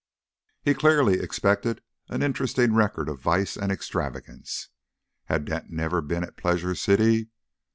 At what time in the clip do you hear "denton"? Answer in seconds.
5.45-5.79